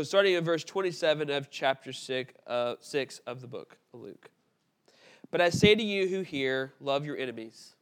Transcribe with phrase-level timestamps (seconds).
[0.00, 4.30] So, starting in verse 27 of chapter 6, uh, 6 of the book of Luke.
[5.30, 7.74] But I say to you who hear, love your enemies,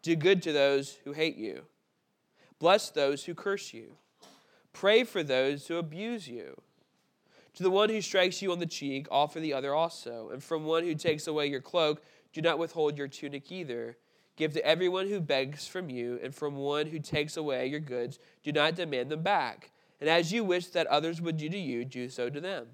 [0.00, 1.64] do good to those who hate you,
[2.58, 3.98] bless those who curse you,
[4.72, 6.58] pray for those who abuse you.
[7.56, 10.30] To the one who strikes you on the cheek, offer the other also.
[10.30, 12.02] And from one who takes away your cloak,
[12.32, 13.98] do not withhold your tunic either.
[14.36, 18.18] Give to everyone who begs from you, and from one who takes away your goods,
[18.42, 19.70] do not demand them back.
[20.00, 22.68] And as you wish that others would do to you, do so to them.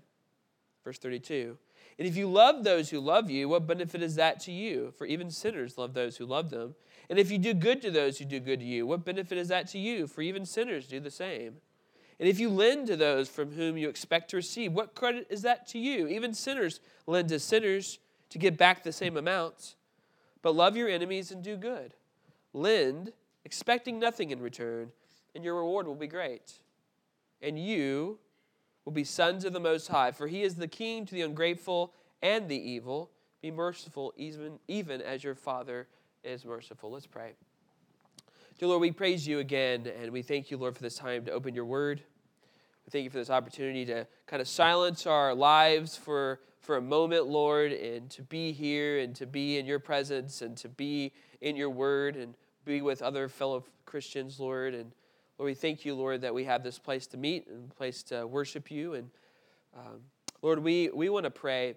[0.85, 1.57] Verse 32.
[1.99, 4.93] And if you love those who love you, what benefit is that to you?
[4.99, 6.75] For even sinners love those who love them.
[7.09, 9.49] And if you do good to those who do good to you, what benefit is
[9.49, 10.07] that to you?
[10.07, 11.57] For even sinners do the same.
[12.19, 15.43] And if you lend to those from whom you expect to receive, what credit is
[15.43, 16.07] that to you?
[16.09, 17.99] Even sinners lend to sinners
[18.31, 19.75] to get back the same amount.
[20.43, 21.95] But love your enemies and do good.
[22.53, 23.13] Lend,
[23.45, 24.93] expecting nothing in return,
[25.35, 26.55] and your reward will be great.
[27.43, 28.19] And you
[28.85, 31.93] will be sons of the Most High, for he is the king to the ungrateful
[32.23, 33.11] and the evil.
[33.43, 35.89] Be merciful, even, even as your Father
[36.23, 36.91] is merciful.
[36.91, 37.33] Let's pray.
[38.59, 41.33] Dear Lord, we praise you again, and we thank you, Lord, for this time to
[41.33, 42.01] open your word.
[42.87, 46.81] We thank you for this opportunity to kind of silence our lives for, for a
[46.81, 51.13] moment, Lord, and to be here and to be in your presence and to be
[51.41, 54.75] in your word and be with other fellow Christians, Lord.
[54.75, 54.93] And
[55.39, 58.27] Lord, we thank you, Lord, that we have this place to meet and place to
[58.27, 58.95] worship you.
[58.95, 59.11] And
[59.77, 60.01] um,
[60.43, 61.75] Lord, we, we want to pray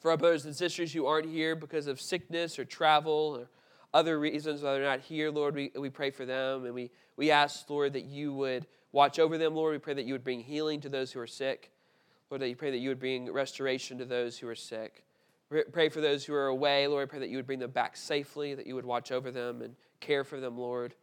[0.00, 3.48] for our brothers and sisters who aren't here because of sickness or travel or
[3.92, 6.64] other reasons why they're not here, Lord, we, we pray for them.
[6.64, 9.72] And we, we ask, Lord, that you would watch over them, Lord.
[9.72, 11.70] We pray that you would bring healing to those who are sick.
[12.30, 15.04] Lord, that you pray that you would bring restoration to those who are sick.
[15.72, 17.08] Pray for those who are away, Lord.
[17.08, 19.74] Pray that you would bring them back safely, that you would watch over them and
[20.00, 20.94] care for them, Lord.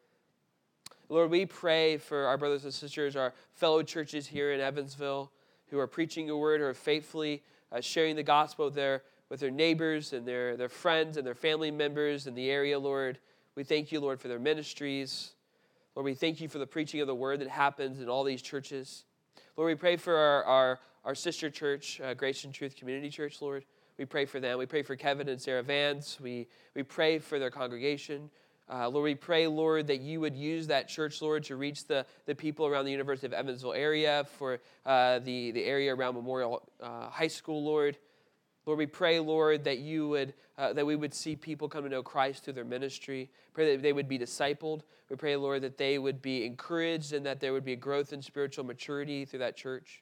[1.09, 5.31] Lord, we pray for our brothers and sisters, our fellow churches here in Evansville
[5.67, 9.39] who are preaching your word, who are faithfully uh, sharing the gospel with their with
[9.39, 13.17] their neighbors and their, their friends and their family members in the area, Lord.
[13.55, 15.31] We thank you, Lord, for their ministries.
[15.95, 18.41] Lord, we thank you for the preaching of the word that happens in all these
[18.41, 19.05] churches.
[19.57, 23.41] Lord, we pray for our, our, our sister church, uh, Grace and Truth Community Church,
[23.41, 23.66] Lord.
[23.97, 24.59] We pray for them.
[24.59, 26.19] We pray for Kevin and Sarah Vance.
[26.19, 28.29] We, we pray for their congregation.
[28.67, 32.05] Uh, Lord, we pray, Lord, that you would use that church, Lord, to reach the,
[32.25, 36.67] the people around the University of Evansville area, for uh, the, the area around Memorial
[36.81, 37.97] uh, High School, Lord.
[38.65, 41.89] Lord, we pray, Lord, that you would, uh, that we would see people come to
[41.89, 43.29] know Christ through their ministry.
[43.53, 44.81] Pray that they would be discipled.
[45.09, 48.11] We pray, Lord, that they would be encouraged and that there would be a growth
[48.11, 50.01] in spiritual maturity through that church.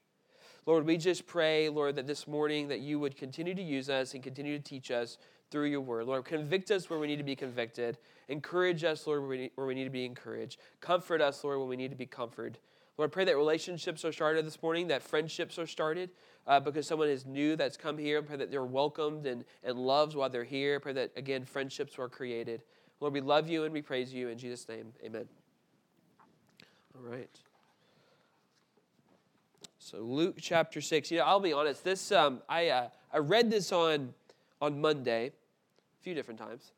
[0.66, 4.14] Lord, we just pray, Lord, that this morning that you would continue to use us
[4.14, 5.18] and continue to teach us
[5.54, 6.08] through your word.
[6.08, 8.00] Lord, convict us where we need to be convicted.
[8.28, 10.60] Encourage us, Lord, where we need, to be encouraged.
[10.82, 12.58] Comfort us, Lord, when we need to be comforted.
[12.98, 16.10] Lord, I pray that relationships are started this morning, that friendships are started
[16.48, 18.24] uh, because someone is new that's come here.
[18.24, 20.80] Pray that they're welcomed and, and loved while they're here.
[20.80, 22.64] Pray that, again, friendships are created.
[23.00, 24.30] Lord, we love you and we praise you.
[24.30, 25.28] In Jesus' name, amen.
[26.98, 27.30] All right.
[29.78, 31.12] So Luke chapter 6.
[31.12, 31.84] You know, I'll be honest.
[31.84, 34.16] This um, I, uh, I read this on,
[34.60, 35.34] on Monday
[36.04, 36.72] few different times.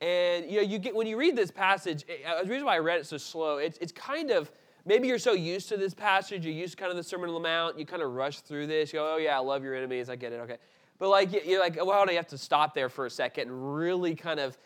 [0.00, 2.76] And you know, you get when you read this passage, it, uh, the reason why
[2.76, 4.50] I read it so slow, it's, it's kind of–
[4.86, 7.34] maybe you're so used to this passage, you're used to kind of the Sermon on
[7.34, 8.92] the Mount, you kind of rush through this.
[8.92, 10.58] You go, oh yeah, I love your enemies, I get it, okay.
[10.98, 13.76] But like you're like, well, do you have to stop there for a second and
[13.76, 14.56] really kind of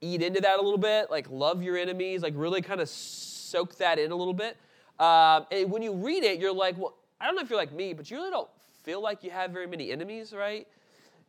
[0.00, 1.10] eat into that a little bit?
[1.10, 4.56] Like love your enemies, like really kind of soak that in a little bit.
[4.98, 7.72] Um, and when you read it, you're like, well, I don't know if you're like
[7.72, 8.48] me, but you really don't
[8.82, 10.66] feel like you have very many enemies, right?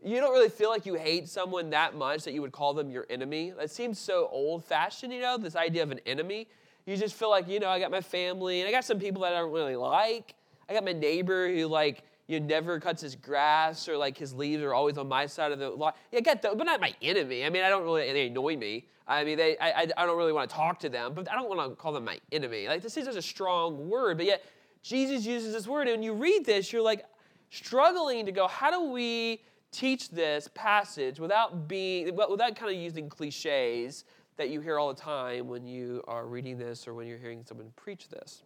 [0.03, 2.89] You don't really feel like you hate someone that much that you would call them
[2.89, 3.53] your enemy.
[3.57, 6.47] That seems so old fashioned, you know, this idea of an enemy.
[6.85, 9.21] You just feel like, you know, I got my family, and I got some people
[9.23, 10.35] that I don't really like.
[10.69, 14.33] I got my neighbor who, like, you know, never cuts his grass or like his
[14.33, 15.93] leaves are always on my side of the lawn.
[16.11, 17.43] Yeah, I get that, but not my enemy.
[17.43, 18.85] I mean, I don't really, they annoy me.
[19.07, 21.49] I mean, they, I, I don't really want to talk to them, but I don't
[21.49, 22.67] want to call them my enemy.
[22.67, 24.45] Like, this is such a strong word, but yet
[24.83, 25.87] Jesus uses this word.
[25.87, 27.03] And when you read this, you're like
[27.49, 33.09] struggling to go, how do we teach this passage without being, without kind of using
[33.09, 34.05] cliches
[34.37, 37.43] that you hear all the time when you are reading this or when you're hearing
[37.43, 38.43] someone preach this.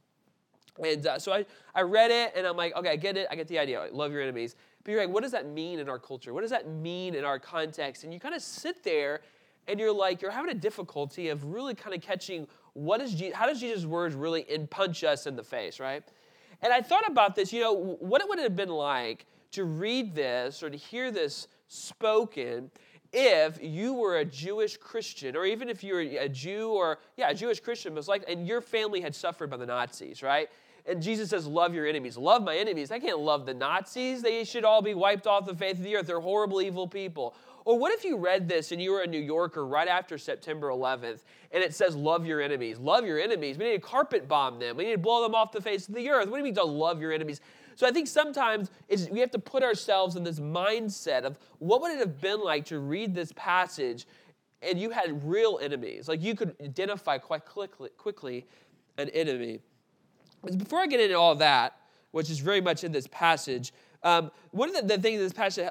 [0.83, 3.27] And uh, so I, I read it and I'm like, okay, I get it.
[3.29, 3.79] I get the idea.
[3.79, 4.55] Like, love your enemies.
[4.83, 6.33] But you're like, what does that mean in our culture?
[6.33, 8.03] What does that mean in our context?
[8.03, 9.21] And you kind of sit there
[9.67, 13.31] and you're like, you're having a difficulty of really kind of catching what is Je-
[13.31, 16.03] how does Jesus' words really punch us in the face, right?
[16.61, 20.13] And I thought about this, you know, what it would have been like to read
[20.13, 22.69] this or to hear this spoken
[23.11, 27.29] if you were a Jewish Christian, or even if you were a Jew or, yeah,
[27.29, 30.49] a Jewish Christian, most likely, and your family had suffered by the Nazis, right?
[30.85, 32.17] and Jesus says, Love your enemies.
[32.17, 32.91] Love my enemies.
[32.91, 34.21] I can't love the Nazis.
[34.21, 36.07] They should all be wiped off the face of the earth.
[36.07, 37.35] They're horrible, evil people.
[37.65, 40.67] Or what if you read this and you were a New Yorker right after September
[40.67, 41.21] 11th
[41.51, 42.79] and it says, Love your enemies?
[42.79, 43.57] Love your enemies.
[43.57, 44.75] We need to carpet bomb them.
[44.75, 46.27] We need to blow them off the face of the earth.
[46.27, 47.39] What do you mean to love your enemies?
[47.75, 48.69] So I think sometimes
[49.09, 52.65] we have to put ourselves in this mindset of what would it have been like
[52.65, 54.05] to read this passage
[54.61, 56.07] and you had real enemies.
[56.07, 58.45] Like you could identify quite quickly,
[58.97, 59.59] an enemy.
[60.41, 61.77] But Before I get into all that,
[62.11, 63.73] which is very much in this passage,
[64.03, 65.69] um, one of the, the, things in this passage,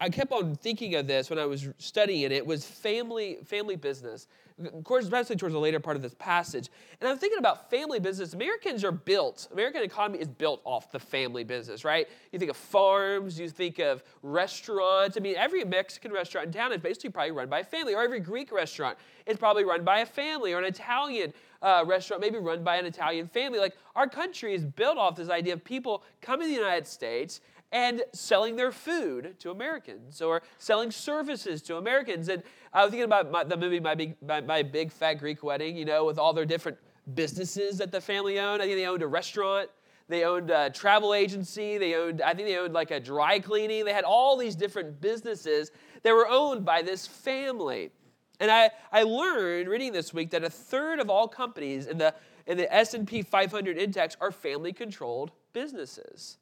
[0.00, 4.28] I kept on thinking of this when I was studying it, was family, family business.
[4.66, 6.68] Of course, especially towards the later part of this passage.
[7.00, 8.34] And I'm thinking about family business.
[8.34, 12.08] Americans are built, American economy is built off the family business, right?
[12.32, 15.16] You think of farms, you think of restaurants.
[15.16, 18.02] I mean, every Mexican restaurant in town is basically probably run by a family, or
[18.02, 21.32] every Greek restaurant is probably run by a family, or an Italian
[21.62, 23.58] uh, restaurant maybe run by an Italian family.
[23.58, 27.40] Like our country is built off this idea of people coming to the United States
[27.72, 32.28] and selling their food to Americans or selling services to Americans.
[32.28, 32.42] And
[32.72, 35.76] I was thinking about my, the movie my big, my, my, Big Fat Greek Wedding,
[35.76, 36.76] you know, with all their different
[37.14, 38.62] businesses that the family owned.
[38.62, 39.70] I think they owned a restaurant.
[40.08, 41.78] They owned a travel agency.
[41.78, 43.86] They owned, I think they owned like a dry cleaning.
[43.86, 45.70] They had all these different businesses
[46.02, 47.90] that were owned by this family.
[48.38, 52.14] And I, I learned reading this week that a third of all companies in the,
[52.46, 56.38] in the S&P 500 index are family-controlled businesses.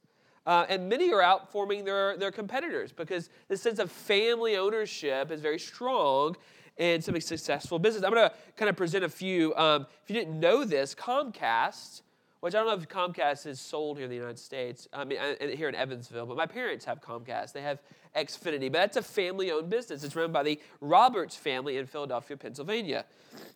[0.47, 5.41] Uh, and many are outperforming their, their competitors because the sense of family ownership is
[5.41, 6.37] very strong
[6.79, 8.03] in some successful business.
[8.03, 9.55] I'm going to kind of present a few.
[9.55, 12.01] Um, if you didn't know this, Comcast,
[12.41, 15.19] which I don't know if Comcast is sold here in the United States, I mean,
[15.55, 17.53] here in Evansville, but my parents have Comcast.
[17.53, 17.81] They have
[18.17, 20.03] Xfinity, but that's a family owned business.
[20.03, 23.05] It's run by the Roberts family in Philadelphia, Pennsylvania.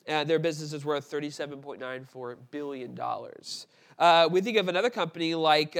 [0.06, 3.00] And their business is worth $37.94 billion.
[3.98, 5.76] Uh, we think of another company like.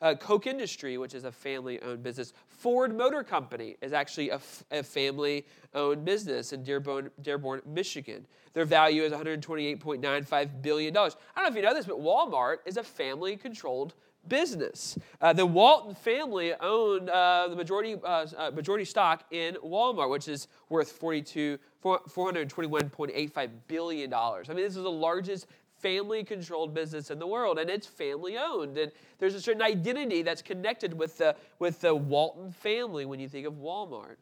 [0.00, 2.32] Uh, Koch Industry, which is a family owned business.
[2.48, 8.26] Ford Motor Company is actually a, f- a family owned business in Dearborn, Dearborn, Michigan.
[8.52, 10.96] Their value is $128.95 billion.
[10.96, 13.94] I don't know if you know this, but Walmart is a family controlled
[14.28, 14.98] business.
[15.20, 20.28] Uh, the Walton family owned uh, the majority, uh, uh majority stock in Walmart, which
[20.28, 24.12] is worth 42, $421.85 billion.
[24.12, 25.46] I mean, this is the largest
[25.84, 30.22] family controlled business in the world and it's family owned and there's a certain identity
[30.22, 34.16] that's connected with the with the Walton family when you think of Walmart.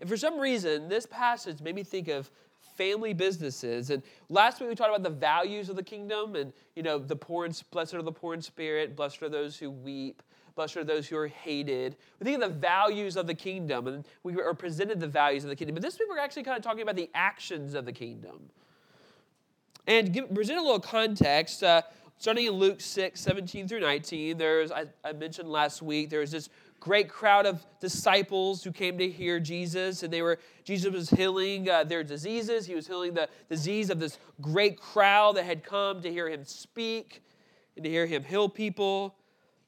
[0.00, 2.30] And for some reason this passage made me think of
[2.76, 6.84] family businesses and last week we talked about the values of the kingdom and you
[6.84, 10.22] know the poor and blessed are the poor in spirit blessed are those who weep
[10.54, 11.96] blessed are those who are hated.
[12.20, 15.50] We think of the values of the kingdom and we are presented the values of
[15.50, 15.74] the kingdom.
[15.74, 18.50] But this week we're actually kind of talking about the actions of the kingdom
[19.86, 21.82] and give, present a little context, uh,
[22.18, 26.30] starting in Luke 6, 17 through 19, there's, I, I mentioned last week, there was
[26.30, 26.48] this
[26.82, 31.68] great crowd of disciples who came to hear Jesus, and they were Jesus was healing
[31.70, 32.66] uh, their diseases.
[32.66, 36.44] He was healing the disease of this great crowd that had come to hear him
[36.44, 37.22] speak
[37.76, 39.14] and to hear him heal people.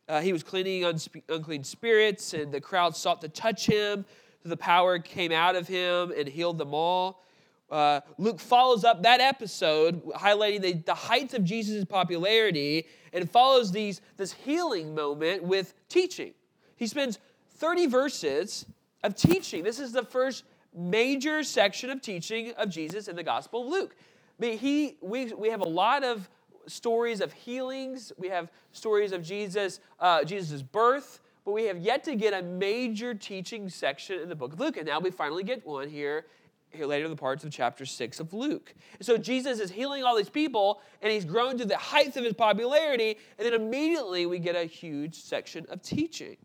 [0.08, 4.04] Uh, he was cleaning unspe- unclean spirits, and the crowd sought to touch him.
[4.42, 7.23] So the power came out of him and healed them all.
[7.70, 13.72] Uh, Luke follows up that episode, highlighting the, the heights of Jesus' popularity, and follows
[13.72, 16.34] these, this healing moment with teaching.
[16.76, 17.18] He spends
[17.56, 18.66] 30 verses
[19.02, 19.62] of teaching.
[19.62, 20.44] This is the first
[20.76, 23.96] major section of teaching of Jesus in the Gospel of Luke.
[24.38, 26.28] I mean, he, we, we have a lot of
[26.66, 28.12] stories of healings.
[28.18, 32.42] We have stories of Jesus, uh, Jesus' birth, but we have yet to get a
[32.42, 34.76] major teaching section in the book of Luke.
[34.76, 36.26] And now we finally get one here here
[36.82, 38.74] later in the parts of chapter 6 of Luke.
[39.00, 42.32] So Jesus is healing all these people, and he's grown to the heights of his
[42.32, 46.36] popularity, and then immediately we get a huge section of teaching.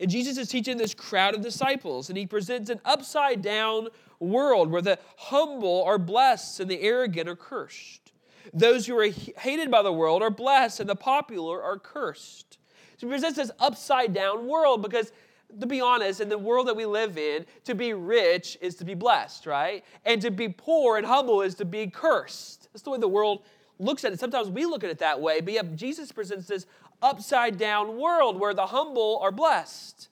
[0.00, 3.88] And Jesus is teaching this crowd of disciples, and he presents an upside down
[4.20, 8.12] world where the humble are blessed and the arrogant are cursed.
[8.54, 9.08] Those who are
[9.38, 12.58] hated by the world are blessed, and the popular are cursed.
[12.98, 15.12] So he presents this upside down world because
[15.60, 18.84] to be honest, in the world that we live in, to be rich is to
[18.84, 19.84] be blessed, right?
[20.04, 22.68] And to be poor and humble is to be cursed.
[22.72, 23.44] That's the way the world
[23.78, 24.20] looks at it.
[24.20, 26.66] Sometimes we look at it that way, but yet Jesus presents this
[27.00, 30.08] upside down world where the humble are blessed,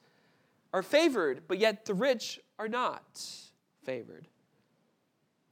[0.72, 3.20] are favored, but yet the rich are not
[3.84, 4.28] favored.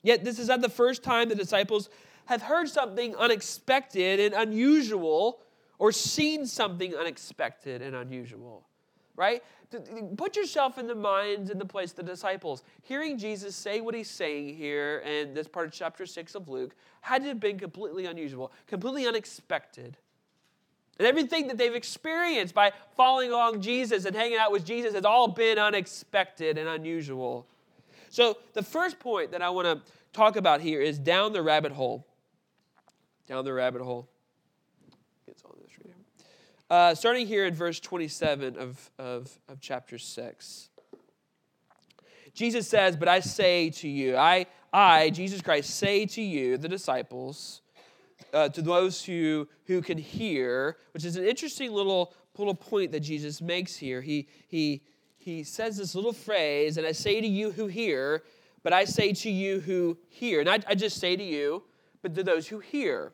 [0.03, 1.89] Yet this is not the first time the disciples
[2.27, 5.41] have heard something unexpected and unusual
[5.79, 8.67] or seen something unexpected and unusual.
[9.17, 9.43] Right?
[10.17, 12.63] Put yourself in the minds and the place of the disciples.
[12.83, 16.75] Hearing Jesus say what he's saying here in this part of chapter 6 of Luke
[17.01, 19.97] had to have been completely unusual, completely unexpected.
[20.99, 25.05] And everything that they've experienced by following along Jesus and hanging out with Jesus has
[25.05, 27.47] all been unexpected and unusual.
[28.11, 31.73] So, the first point that I want to talk about here is down the rabbit
[31.73, 32.07] hole.
[33.27, 34.09] Down the rabbit hole.
[35.27, 36.27] Gets all this right here.
[36.71, 40.71] Uh, starting here in verse 27 of, of, of chapter 6.
[42.33, 46.69] Jesus says, But I say to you, I, I, Jesus Christ, say to you, the
[46.69, 47.61] disciples,
[48.33, 53.01] uh, to those who, who can hear, which is an interesting little, little point that
[53.01, 54.01] Jesus makes here.
[54.01, 54.83] He, he,
[55.19, 58.25] he says this little phrase, and I say to you who hear,
[58.63, 60.41] but I say to you who hear.
[60.41, 61.63] And I, I just say to you,
[62.01, 63.13] but to those who hear.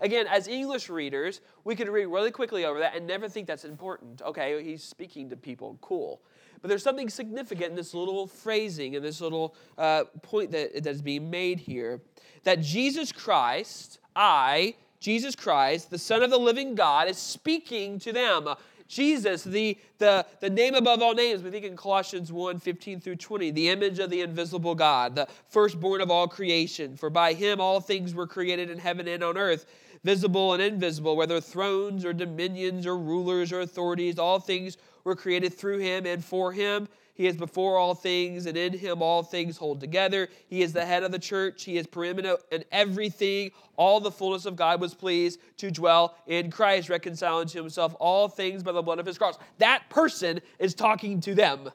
[0.00, 3.64] Again, as English readers, we could read really quickly over that and never think that's
[3.64, 4.22] important.
[4.22, 6.20] Okay, he's speaking to people, cool.
[6.60, 11.02] But there's something significant in this little phrasing and this little uh, point that, that's
[11.02, 12.00] being made here
[12.44, 18.12] that Jesus Christ I, Jesus Christ, the Son of the living God, is speaking to
[18.12, 18.48] them.
[18.92, 23.16] Jesus, the, the, the name above all names, we think in Colossians 1 15 through
[23.16, 26.94] 20, the image of the invisible God, the firstborn of all creation.
[26.98, 29.64] For by him all things were created in heaven and on earth,
[30.04, 35.54] visible and invisible, whether thrones or dominions or rulers or authorities, all things were created
[35.54, 36.86] through him and for him.
[37.14, 40.28] He is before all things, and in him all things hold together.
[40.46, 41.64] He is the head of the church.
[41.64, 43.50] He is preeminent in everything.
[43.76, 48.28] All the fullness of God was pleased to dwell in Christ, reconciling to himself all
[48.28, 49.38] things by the blood of his cross.
[49.58, 51.70] That person is talking to them.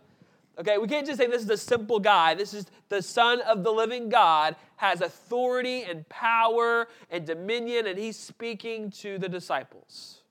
[0.59, 2.33] Okay, we can't just say this is a simple guy.
[2.33, 7.99] This is the Son of the living God, has authority and power and dominion, and
[7.99, 10.21] he's speaking to the disciples.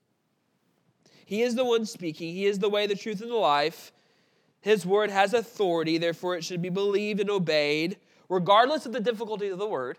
[1.25, 2.33] He is the one speaking.
[2.33, 3.93] He is the way, the truth, and the life.
[4.61, 7.97] His word has authority, therefore it should be believed and obeyed,
[8.29, 9.97] regardless of the difficulty of the word.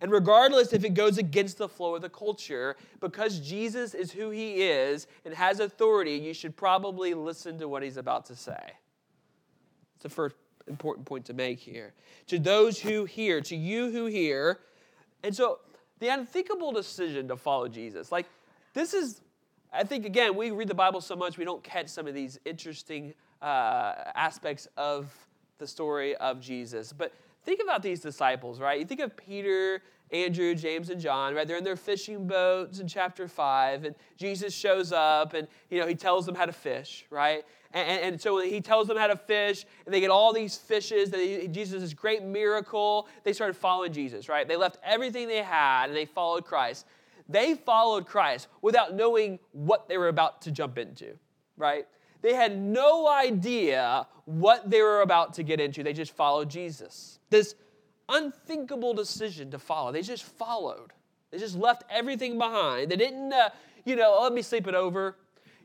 [0.00, 4.30] And regardless if it goes against the flow of the culture, because Jesus is who
[4.30, 8.74] he is and has authority, you should probably listen to what he's about to say.
[9.96, 10.36] It's the first
[10.68, 11.94] important point to make here.
[12.28, 14.60] To those who hear, to you who hear.
[15.24, 15.58] And so
[15.98, 18.26] the unthinkable decision to follow Jesus, like
[18.74, 19.20] this is,
[19.72, 22.38] I think, again, we read the Bible so much, we don't catch some of these
[22.44, 25.12] interesting uh, aspects of
[25.58, 26.92] the story of Jesus.
[26.92, 27.12] But
[27.44, 28.78] think about these disciples, right?
[28.78, 31.46] You think of Peter, Andrew, James, and John, right?
[31.46, 35.86] They're in their fishing boats in chapter 5, and Jesus shows up and, you know,
[35.86, 37.44] he tells them how to fish, right?
[37.74, 41.10] And, and, so he tells them how to fish, and they get all these fishes.
[41.10, 43.08] That Jesus, this great miracle.
[43.24, 44.48] They started following Jesus, right?
[44.48, 46.86] They left everything they had and they followed Christ.
[47.28, 51.18] They followed Christ without knowing what they were about to jump into,
[51.58, 51.86] right?
[52.20, 55.82] They had no idea what they were about to get into.
[55.82, 57.18] They just followed Jesus.
[57.30, 57.54] This
[58.08, 59.92] unthinkable decision to follow.
[59.92, 60.92] They just followed.
[61.30, 62.90] They just left everything behind.
[62.90, 63.50] They didn't, uh,
[63.84, 65.16] you know, let me sleep it over.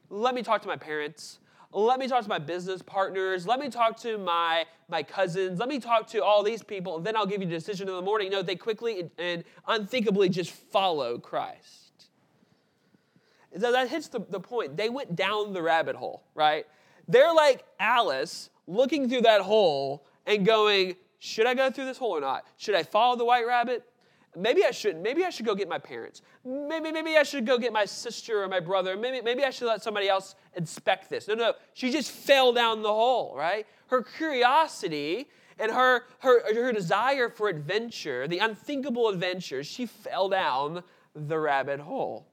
[0.10, 1.39] Let me talk to my parents.
[1.72, 3.48] Let me talk to my business partners.
[3.48, 5.60] Let me talk to my, my cousins.
[5.60, 7.95] Let me talk to all these people, and then I'll give you a decision in
[7.95, 8.29] the morning.
[8.29, 11.82] No, they quickly and unthinkably just follow Christ.
[13.60, 14.77] So that hits the, the point.
[14.77, 16.65] They went down the rabbit hole, right?
[17.07, 22.12] They're like Alice looking through that hole and going, should I go through this hole
[22.12, 22.45] or not?
[22.57, 23.83] Should I follow the white rabbit?
[24.36, 25.03] Maybe I shouldn't.
[25.03, 26.24] Maybe I should go get my parents.
[26.43, 28.98] Maybe, maybe I should go get my sister or my brother.
[28.98, 31.27] Maybe, maybe I should let somebody else inspect this.
[31.27, 31.53] No, no.
[31.74, 33.67] She just fell down the hole, right?
[33.88, 35.29] Her curiosity
[35.60, 40.83] and her, her, her desire for adventure, the unthinkable adventure, she fell down
[41.13, 42.27] the rabbit hole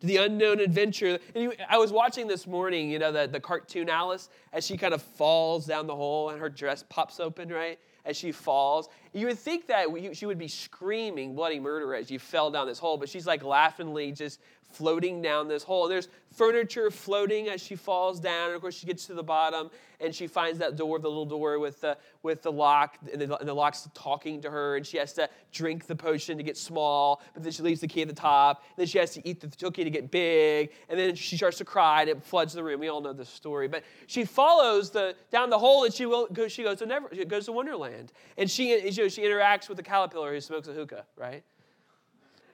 [0.00, 1.18] to the unknown adventure.
[1.34, 4.94] And I was watching this morning, you know, the, the cartoon Alice, as she kind
[4.94, 7.78] of falls down the hole and her dress pops open, right?
[8.04, 8.88] As she falls.
[9.12, 12.78] You would think that she would be screaming bloody murder as you fell down this
[12.78, 14.40] hole, but she's like laughingly just
[14.76, 15.88] floating down this hole.
[15.88, 18.48] There's furniture floating as she falls down.
[18.48, 21.24] And of course, she gets to the bottom and she finds that door, the little
[21.24, 24.86] door with the, with the lock, and the, and the lock's talking to her, and
[24.86, 28.02] she has to drink the potion to get small, but then she leaves the key
[28.02, 28.62] at the top.
[28.76, 31.64] then she has to eat the cookie to get big, and then she starts to
[31.64, 32.80] cry, and it floods the room.
[32.80, 33.68] We all know this story.
[33.68, 37.24] But she follows the down the hole, and she will she goes to never she
[37.24, 41.06] goes to Wonderland, and she she, she interacts with the caterpillar who smokes a hookah,
[41.16, 41.42] right?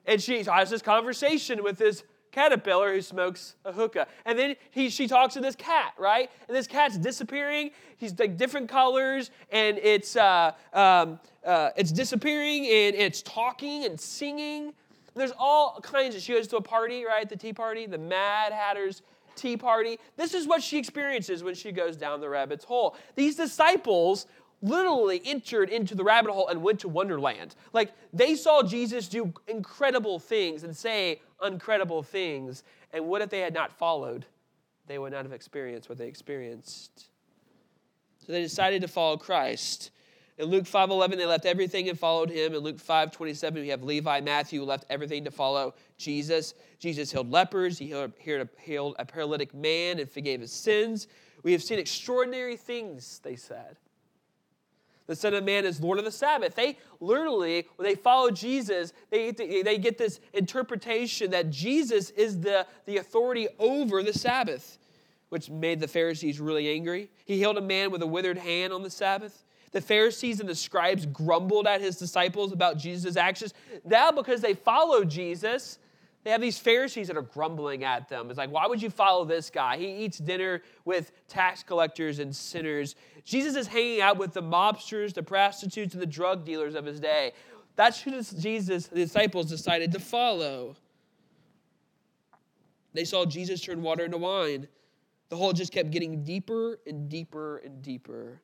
[0.07, 4.09] And she has this conversation with this caterpillar who smokes a hookah.
[4.25, 6.31] And then he, she talks to this cat, right?
[6.49, 7.71] And this cat's disappearing.
[7.99, 14.01] He's like different colors, and it's, uh, um, uh, it's disappearing, and it's talking and
[14.01, 14.65] singing.
[14.65, 14.75] And
[15.15, 17.29] there's all kinds of, she goes to a party, right?
[17.29, 17.87] The tea party.
[17.87, 19.03] The Mad Hatter's
[19.37, 19.99] tea party.
[20.17, 22.97] This is what she experiences when she goes down the rabbit's hole.
[23.15, 24.27] These disciples
[24.63, 27.55] literally entered into the rabbit hole and went to Wonderland.
[27.73, 32.63] Like they saw Jesus do incredible things and say incredible things.
[32.93, 34.25] And what if they had not followed?
[34.87, 37.09] They would not have experienced what they experienced.
[38.25, 39.91] So they decided to follow Christ.
[40.39, 42.55] In Luke 5:11, they left everything and followed him.
[42.55, 46.55] In Luke 5:27, we have Levi, Matthew, left everything to follow Jesus.
[46.79, 47.79] Jesus healed lepers.
[47.79, 48.13] He healed,
[48.59, 51.07] healed a paralytic man and forgave his sins.
[51.43, 53.77] We have seen extraordinary things, they said.
[55.07, 56.55] The Son of Man is Lord of the Sabbath.
[56.55, 62.67] They literally, when they follow Jesus, they, they get this interpretation that Jesus is the,
[62.87, 64.79] the authority over the Sabbath,
[65.29, 67.11] which made the Pharisees really angry.
[67.25, 69.45] He healed a man with a withered hand on the Sabbath.
[69.73, 73.55] The Pharisees and the scribes grumbled at his disciples about Jesus' actions.
[73.85, 75.79] Now, because they followed Jesus,
[76.25, 78.31] they have these Pharisees that are grumbling at them.
[78.31, 79.77] It's like, why would you follow this guy?
[79.77, 82.95] He eats dinner with tax collectors and sinners.
[83.25, 87.01] Jesus is hanging out with the mobsters, the prostitutes, and the drug dealers of his
[87.01, 87.33] day.
[87.75, 90.77] That's who Jesus, the disciples, decided to follow.
[92.93, 94.69] They saw Jesus turn water into wine.
[95.29, 98.43] The hole just kept getting deeper and deeper and deeper.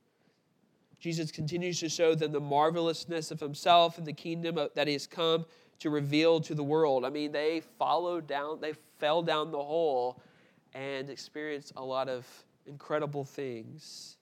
[0.99, 5.07] Jesus continues to show them the marvelousness of himself and the kingdom that he has
[5.07, 5.45] come
[5.81, 7.05] to reveal to the world.
[7.05, 10.21] I mean, they followed down, they fell down the hole
[10.75, 12.27] and experienced a lot of
[12.67, 14.18] incredible things.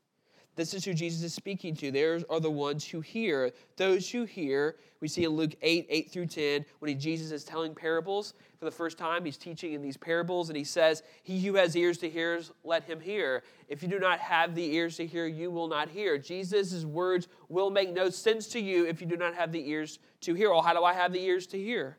[0.56, 1.90] This is who Jesus is speaking to.
[1.90, 3.52] There are the ones who hear.
[3.76, 7.44] Those who hear, we see in Luke 8, 8 through 10, when he, Jesus is
[7.44, 11.44] telling parables for the first time, he's teaching in these parables, and he says, He
[11.44, 13.42] who has ears to hear, let him hear.
[13.68, 16.16] If you do not have the ears to hear, you will not hear.
[16.16, 19.98] Jesus' words will make no sense to you if you do not have the ears
[20.22, 20.50] to hear.
[20.50, 21.98] Well, how do I have the ears to hear?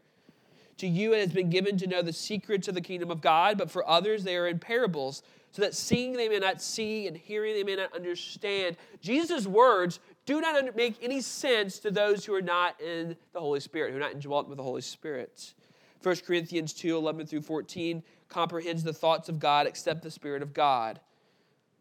[0.77, 3.57] To you it has been given to know the secrets of the kingdom of God,
[3.57, 5.23] but for others they are in parables
[5.57, 8.77] so that seeing they may not see and hearing they may not understand.
[9.01, 13.59] Jesus' words do not make any sense to those who are not in the Holy
[13.59, 15.55] Spirit, who are not indwelt with the Holy Spirit.
[16.03, 20.53] 1 Corinthians 2 11 through 14 comprehends the thoughts of God except the Spirit of
[20.53, 20.99] God.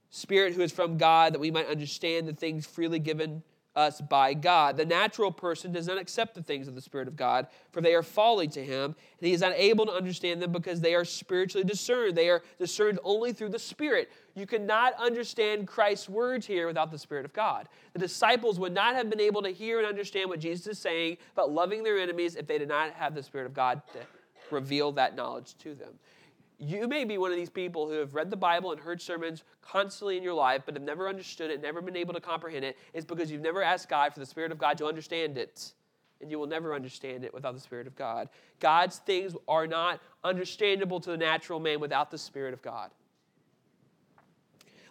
[0.08, 3.42] Spirit who is from God, that we might understand the things freely given
[3.76, 4.76] us by God.
[4.76, 7.94] The natural person does not accept the things of the Spirit of God, for they
[7.94, 8.84] are folly to him,
[9.20, 12.16] and he is unable to understand them because they are spiritually discerned.
[12.16, 14.10] They are discerned only through the Spirit.
[14.34, 17.68] You cannot understand Christ's words here without the Spirit of God.
[17.92, 21.18] The disciples would not have been able to hear and understand what Jesus is saying
[21.34, 23.98] about loving their enemies if they did not have the Spirit of God to
[24.50, 25.92] reveal that knowledge to them.
[26.58, 29.44] You may be one of these people who have read the Bible and heard sermons
[29.60, 32.78] constantly in your life, but have never understood it, never been able to comprehend it.
[32.94, 35.72] It's because you've never asked God for the Spirit of God to understand it.
[36.22, 38.30] And you will never understand it without the Spirit of God.
[38.58, 42.90] God's things are not understandable to the natural man without the Spirit of God.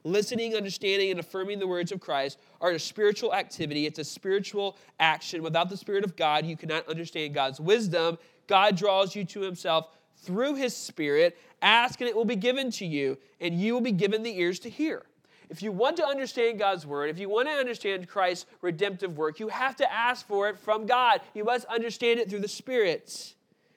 [0.04, 3.88] Listening, understanding, and affirming the words of Christ are a spiritual activity.
[3.88, 5.42] It's a spiritual action.
[5.42, 8.20] Without the Spirit of God, you cannot understand God's wisdom.
[8.46, 9.88] God draws you to Himself
[10.26, 11.38] through his Spirit.
[11.66, 14.60] Ask and it will be given to you, and you will be given the ears
[14.60, 15.04] to hear.
[15.50, 19.40] If you want to understand God's word, if you want to understand Christ's redemptive work,
[19.40, 21.22] you have to ask for it from God.
[21.34, 23.34] You must understand it through the Spirit,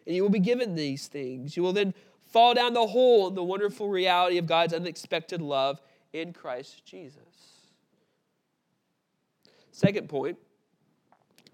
[0.07, 1.57] and you will be given these things.
[1.57, 1.95] You will then
[2.27, 5.81] fall down the hole in the wonderful reality of God's unexpected love
[6.13, 7.23] in Christ Jesus.
[9.73, 10.37] Second point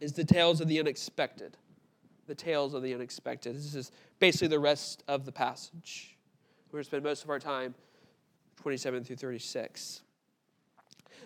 [0.01, 1.57] is the tales of the unexpected
[2.27, 3.55] the tales of the unexpected.
[3.55, 6.14] This is basically the rest of the passage.
[6.75, 7.73] We're going to spend most of our time
[8.57, 10.03] 27 through 36.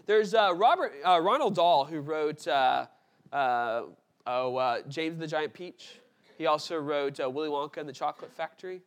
[0.05, 2.85] There's uh, Robert uh, Ronald Dahl who wrote uh,
[3.33, 3.85] uh
[4.27, 6.01] oh, uh, James the Giant Peach.
[6.37, 8.83] He also wrote uh, Willy Wonka and the Chocolate Factory.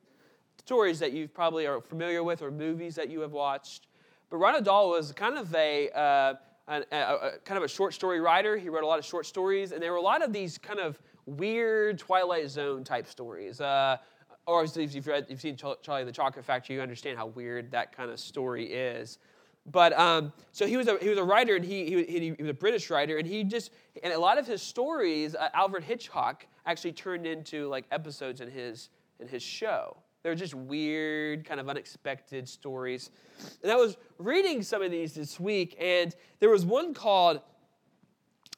[0.60, 3.88] Stories that you probably are familiar with or movies that you have watched.
[4.30, 8.20] But Ronald Dahl was kind of a, a, a, a kind of a short story
[8.20, 8.56] writer.
[8.56, 10.80] He wrote a lot of short stories, and there were a lot of these kind
[10.80, 13.60] of weird Twilight Zone type stories.
[13.60, 13.98] Uh,
[14.46, 17.96] or if you've, read, you've seen Charlie the Chocolate Factory, you understand how weird that
[17.96, 19.20] kind of story is.
[19.72, 22.50] But um, so he was a he was a writer, and he, he, he was
[22.50, 26.48] a British writer, and he just and a lot of his stories, uh, Alfred Hitchcock
[26.66, 29.96] actually turned into like episodes in his in his show.
[30.24, 33.12] They're just weird, kind of unexpected stories.
[33.62, 37.42] And I was reading some of these this week, and there was one called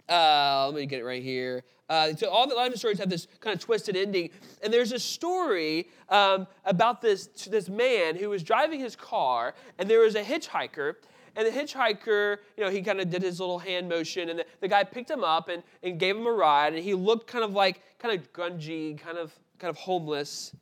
[0.10, 1.64] uh, let me get it right here.
[1.90, 4.30] Uh, so all the life stories have this kind of twisted ending,
[4.64, 9.90] and there's a story um, about this this man who was driving his car, and
[9.90, 10.96] there was a hitchhiker,
[11.36, 14.46] and the hitchhiker, you know, he kind of did his little hand motion, and the,
[14.62, 17.44] the guy picked him up and, and gave him a ride, and he looked kind
[17.44, 20.56] of like kind of grungy, kind of kind of homeless.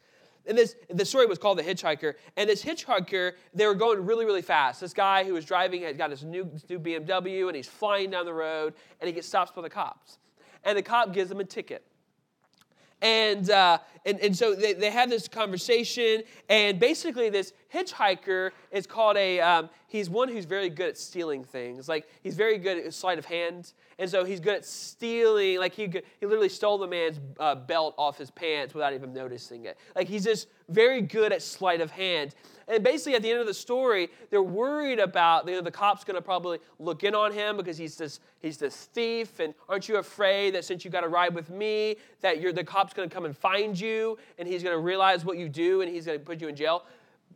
[0.47, 2.15] And this the story was called The Hitchhiker.
[2.35, 4.81] And this hitchhiker, they were going really, really fast.
[4.81, 8.09] This guy who was driving had got his new, his new BMW and he's flying
[8.09, 10.17] down the road and he gets stopped by the cops.
[10.63, 11.83] And the cop gives him a ticket.
[13.01, 18.85] And, uh, and, and so they, they have this conversation, and basically, this hitchhiker is
[18.85, 21.89] called a, um, he's one who's very good at stealing things.
[21.89, 25.57] Like, he's very good at sleight of hand, and so he's good at stealing.
[25.57, 25.87] Like, he,
[26.19, 29.79] he literally stole the man's uh, belt off his pants without even noticing it.
[29.95, 32.35] Like, he's just very good at sleight of hand.
[32.71, 36.05] And basically, at the end of the story, they're worried about you know, the cop's
[36.05, 39.41] going to probably look in on him because he's this, he's this thief.
[39.41, 42.63] And aren't you afraid that since you got to ride with me, that you're, the
[42.63, 45.81] cop's going to come and find you and he's going to realize what you do
[45.81, 46.85] and he's going to put you in jail?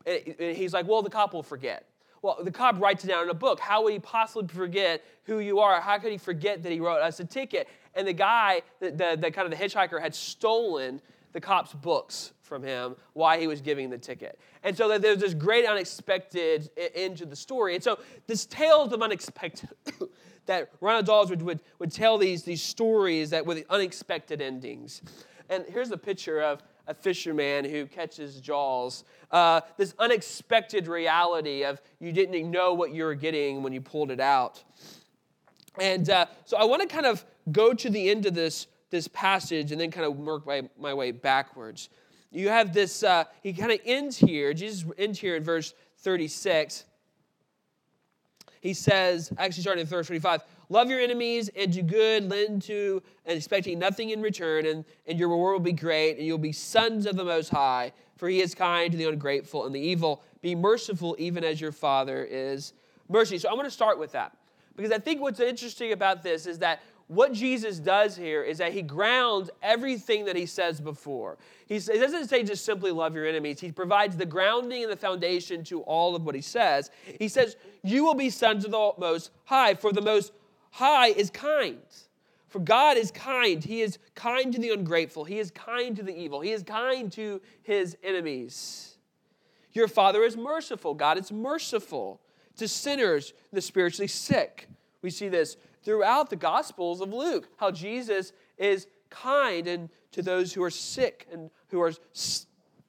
[0.06, 1.90] And he's like, well, the cop will forget.
[2.22, 3.60] Well, the cop writes it down in a book.
[3.60, 5.82] How would he possibly forget who you are?
[5.82, 7.68] How could he forget that he wrote us a ticket?
[7.94, 11.02] And the guy, the, the, the kind of the hitchhiker, had stolen
[11.34, 14.40] the cop's books from him why he was giving the ticket.
[14.64, 17.76] And so there's this great unexpected end to the story.
[17.76, 19.70] And so this tales of unexpected
[20.46, 25.02] that Ronald Dahl's would, would, would tell these, these stories that with unexpected endings.
[25.50, 29.04] And here's a picture of a fisherman who catches jaws.
[29.32, 34.12] Uh, this unexpected reality of you didn't know what you were getting when you pulled
[34.12, 34.64] it out.
[35.80, 39.08] And uh, so I want to kind of go to the end of this this
[39.10, 41.90] passage and then kind of work my, my way backwards.
[42.36, 46.84] You have this, uh, he kind of ends here, Jesus ends here in verse 36.
[48.60, 53.02] He says, actually starting in verse 35, love your enemies and do good, lend to,
[53.26, 56.52] and expecting nothing in return, and, and your reward will be great, and you'll be
[56.52, 60.22] sons of the Most High, for he is kind to the ungrateful and the evil.
[60.42, 62.74] Be merciful even as your Father is
[63.08, 63.38] mercy.
[63.38, 64.36] So I'm going to start with that.
[64.76, 68.74] Because I think what's interesting about this is that what Jesus does here is that
[68.74, 71.38] he grounds everything that he says before.
[71.68, 73.60] He, doesn't say just simply love your enemies.
[73.60, 76.90] He provides the grounding and the foundation to all of what he says.
[77.20, 80.32] He says, You will be sons of the Most High, for the Most
[80.72, 81.78] High is kind.
[82.48, 83.64] For God is kind.
[83.64, 85.26] He is kind to the ungrateful.
[85.26, 86.42] He is kind to the evil.
[86.42, 88.96] He is kind to his enemies.
[89.74, 90.94] Your Father is merciful.
[90.94, 92.22] God is merciful
[92.58, 94.70] to sinners, the spiritually sick.
[95.02, 100.54] We see this throughout the Gospels of Luke, how Jesus is kind and to those
[100.54, 101.94] who are sick and who are,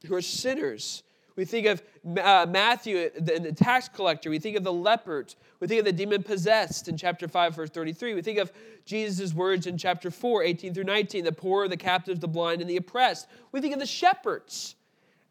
[0.06, 1.02] who are sinners.
[1.36, 1.82] We think of
[2.18, 4.30] uh, Matthew, the, the tax collector.
[4.30, 5.34] We think of the leopard.
[5.60, 8.14] We think of the demon possessed in chapter 5, verse 33.
[8.14, 8.50] We think of
[8.86, 12.70] Jesus' words in chapter 4, 18 through 19 the poor, the captives, the blind, and
[12.70, 13.28] the oppressed.
[13.52, 14.76] We think of the shepherds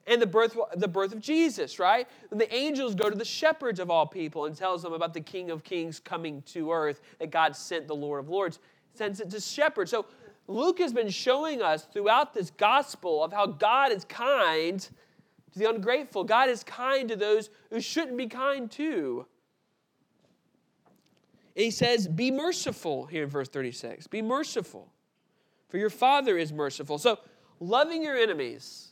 [0.07, 2.07] and the birth, the birth of Jesus, right?
[2.31, 5.49] The angels go to the shepherds of all people and tells them about the King
[5.49, 8.59] of Kings coming to earth, that God sent the Lord of Lords,
[8.93, 9.91] sends it to shepherds.
[9.91, 10.05] So
[10.47, 15.69] Luke has been showing us throughout this gospel of how God is kind to the
[15.69, 16.23] ungrateful.
[16.23, 19.25] God is kind to those who shouldn't be kind to.
[21.55, 24.07] And he says, Be merciful here in verse 36.
[24.07, 24.91] Be merciful,
[25.69, 26.99] for your Father is merciful.
[26.99, 27.17] So,
[27.59, 28.91] loving your enemies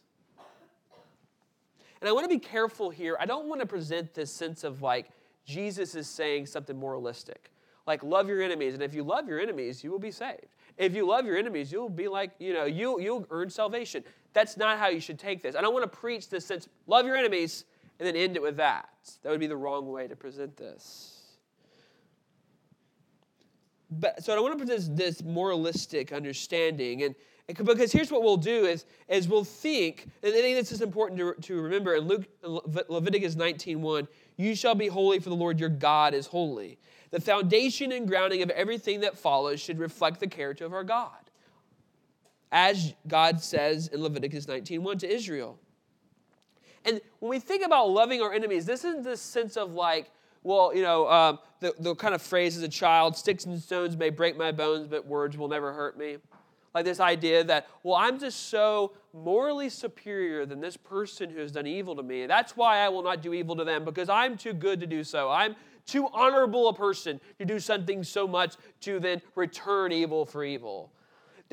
[2.04, 3.16] and I want to be careful here.
[3.18, 5.10] I don't want to present this sense of like
[5.46, 7.50] Jesus is saying something moralistic.
[7.88, 8.74] Like, love your enemies.
[8.74, 10.48] And if you love your enemies, you will be saved.
[10.78, 14.04] If you love your enemies, you'll be like, you know, you'll, you'll earn salvation.
[14.34, 15.56] That's not how you should take this.
[15.56, 17.64] I don't want to preach this sense, love your enemies,
[18.00, 18.90] and then end it with that.
[19.22, 21.22] That would be the wrong way to present this.
[23.90, 27.04] But, so I don't want to present this moralistic understanding.
[27.04, 27.16] And
[27.48, 31.20] because here's what we'll do is, is we'll think, and I think this is important
[31.20, 35.70] to, to remember in Luke, Leviticus 19.1, you shall be holy for the Lord your
[35.70, 36.78] God is holy.
[37.12, 41.12] The foundation and grounding of everything that follows should reflect the character of our God.
[42.52, 45.60] As God says in Leviticus 19.1 to Israel.
[46.86, 50.10] And when we think about loving our enemies, this isn't this sense of like,
[50.44, 53.96] well, you know, um, the, the kind of phrase as a child, sticks and stones
[53.96, 56.18] may break my bones, but words will never hurt me.
[56.74, 61.52] Like this idea that, well, I'm just so morally superior than this person who has
[61.52, 62.26] done evil to me.
[62.26, 65.04] That's why I will not do evil to them because I'm too good to do
[65.04, 65.30] so.
[65.30, 65.56] I'm
[65.86, 70.92] too honorable a person to do something so much to then return evil for evil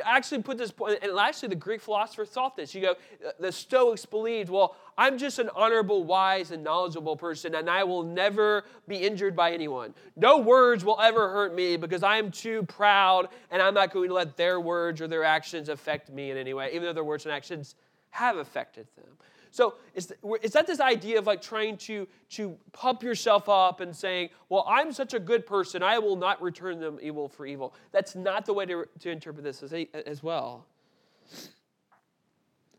[0.05, 2.75] actually put this point, and actually the Greek philosopher thought this.
[2.75, 7.55] You go, uh, the Stoics believed, well, I'm just an honorable, wise, and knowledgeable person,
[7.55, 9.95] and I will never be injured by anyone.
[10.17, 14.09] No words will ever hurt me because I am too proud, and I'm not going
[14.09, 17.05] to let their words or their actions affect me in any way, even though their
[17.05, 17.75] words and actions
[18.11, 19.17] have affected them.
[19.51, 23.95] So it's, it's not this idea of like trying to, to pump yourself up and
[23.95, 27.75] saying, well, I'm such a good person, I will not return them evil for evil.
[27.91, 29.73] That's not the way to, to interpret this as,
[30.07, 30.67] as well.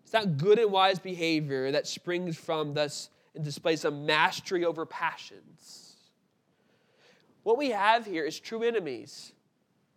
[0.04, 4.66] It's It's not good and wise behavior that springs from this and displays a mastery
[4.66, 5.96] over passions.
[7.44, 9.32] What we have here is true enemies,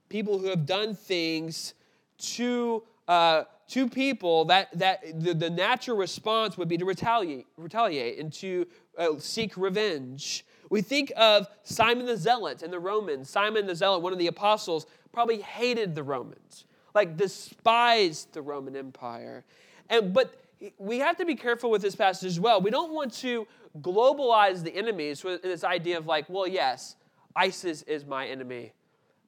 [0.08, 1.74] people who have done things
[2.18, 8.18] to uh, to people that that the, the natural response would be to retaliate, retaliate
[8.18, 8.66] and to
[8.98, 10.44] uh, seek revenge.
[10.70, 13.30] We think of Simon the Zealot and the Romans.
[13.30, 18.76] Simon the Zealot, one of the apostles, probably hated the Romans, like despised the Roman
[18.76, 19.44] Empire.
[19.88, 20.34] And but
[20.78, 22.60] we have to be careful with this passage as well.
[22.60, 23.46] We don't want to
[23.80, 26.96] globalize the enemies with this idea of like, well, yes,
[27.36, 28.72] ISIS is my enemy,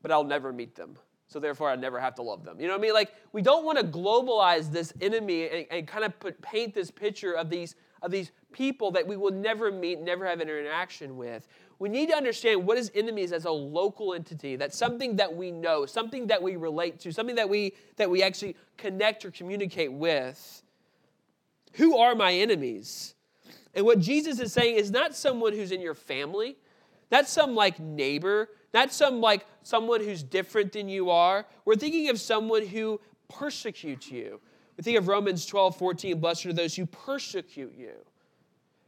[0.03, 0.97] but I'll never meet them.
[1.29, 2.61] So therefore, I never have to love them.
[2.61, 2.95] You know what I mean?
[2.95, 6.91] Like, we don't want to globalize this enemy and, and kind of put, paint this
[6.91, 11.49] picture of these, of these people that we will never meet, never have interaction with.
[11.79, 14.57] We need to understand what is enemies as a local entity.
[14.57, 18.23] That's something that we know, something that we relate to, something that we that we
[18.23, 20.63] actually connect or communicate with.
[21.75, 23.15] Who are my enemies?
[23.75, 26.57] And what Jesus is saying is not someone who's in your family,
[27.13, 31.47] not some like neighbor, not some like someone who's different than you are.
[31.65, 34.39] We're thinking of someone who persecutes you.
[34.77, 37.95] We think of Romans 12, 14, blessed are those who persecute you.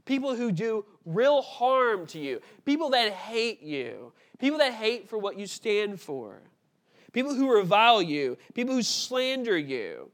[0.05, 2.41] People who do real harm to you.
[2.67, 4.13] People that hate you.
[4.39, 6.43] People that hate for what you stand for.
[7.13, 8.37] People who revile you.
[8.53, 10.11] People who slander you.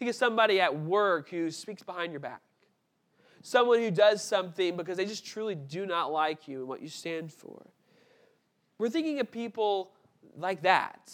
[0.00, 2.42] Think of somebody at work who speaks behind your back.
[3.42, 6.88] Someone who does something because they just truly do not like you and what you
[6.88, 7.64] stand for.
[8.78, 9.92] We're thinking of people
[10.36, 11.12] like that.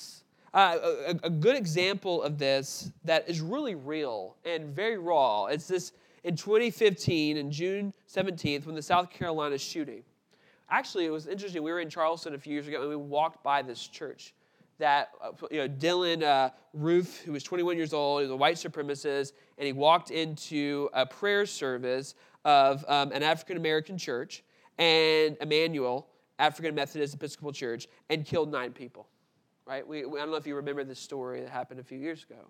[0.52, 5.46] Uh, a, a, good example of this that is really real and very raw.
[5.46, 5.92] It's this
[6.24, 10.02] in 2015, in June 17th, when the South Carolina shooting.
[10.68, 11.62] Actually, it was interesting.
[11.62, 14.34] We were in Charleston a few years ago and we walked by this church
[14.78, 18.36] that uh, you know, Dylann uh, Roof, who was 21 years old, he was a
[18.36, 24.42] white supremacist, and he walked into a prayer service of um, an African American church
[24.78, 26.08] and Emanuel
[26.40, 29.06] African Methodist Episcopal Church and killed nine people.
[29.66, 29.86] Right?
[29.86, 32.24] We, we, I don't know if you remember this story that happened a few years
[32.24, 32.40] ago.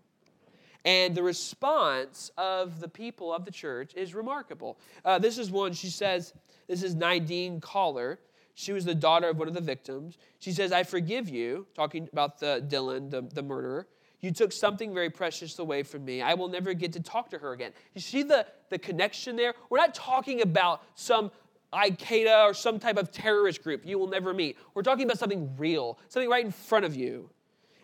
[0.85, 4.79] And the response of the people of the church is remarkable.
[5.05, 6.33] Uh, this is one, she says,
[6.68, 8.18] this is Nadine Collier.
[8.55, 10.16] She was the daughter of one of the victims.
[10.38, 13.88] She says, I forgive you, talking about the Dylann, the, the murderer.
[14.20, 16.22] You took something very precious away from me.
[16.22, 17.72] I will never get to talk to her again.
[17.94, 19.55] You see the, the connection there?
[19.70, 21.31] We're not talking about some
[21.73, 24.57] Al Qaeda or some type of terrorist group you will never meet.
[24.75, 27.31] We're talking about something real, something right in front of you.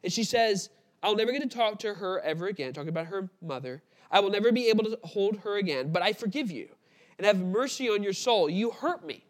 [0.03, 0.71] And she says,
[1.03, 3.83] I'll never get to talk to her ever again, talking about her mother.
[4.11, 6.69] I will never be able to hold her again, but I forgive you
[7.19, 8.49] and have mercy on your soul.
[8.49, 9.25] You hurt me.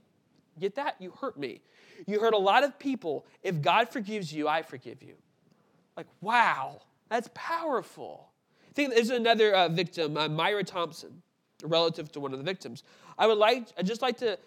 [0.58, 0.96] Get that?
[0.98, 1.60] You hurt me.
[2.06, 3.26] You hurt a lot of people.
[3.42, 5.14] If God forgives you, I forgive you.
[5.96, 8.28] Like, wow, that's powerful.
[8.70, 11.22] I think there's another uh, victim, uh, Myra Thompson,
[11.62, 12.82] relative to one of the victims.
[13.18, 14.38] I would like, I'd just like to,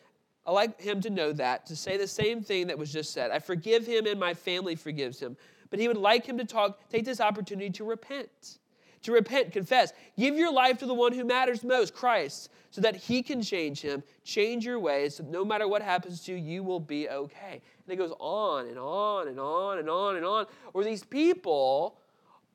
[0.45, 3.31] I like him to know that, to say the same thing that was just said.
[3.31, 5.37] I forgive him and my family forgives him.
[5.69, 8.59] But he would like him to talk, take this opportunity to repent.
[9.03, 9.93] To repent, confess.
[10.17, 13.81] Give your life to the one who matters most, Christ, so that he can change
[13.81, 17.61] him, change your ways, so no matter what happens to you, you will be okay.
[17.85, 20.47] And it goes on and on and on and on and on.
[20.73, 21.97] Or these people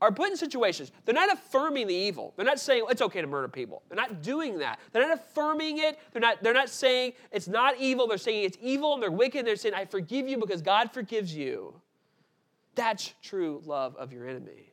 [0.04, 2.34] are put in situations, they're not affirming the evil.
[2.36, 3.82] They're not saying it's okay to murder people.
[3.88, 4.78] They're not doing that.
[4.92, 5.98] They're not affirming it.
[6.12, 8.06] They're not, they're not saying it's not evil.
[8.06, 9.46] They're saying it's evil and they're wicked.
[9.46, 11.74] They're saying, I forgive you because God forgives you.
[12.74, 14.72] That's true love of your enemy.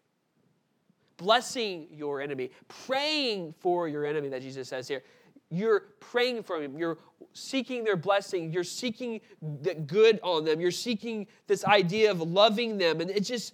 [1.16, 5.04] Blessing your enemy, praying for your enemy, that Jesus says here.
[5.50, 6.78] You're praying for them.
[6.78, 6.98] You're
[7.34, 8.52] seeking their blessing.
[8.52, 9.22] You're seeking
[9.62, 10.60] the good on them.
[10.60, 13.02] You're seeking this idea of loving them.
[13.02, 13.54] And it just,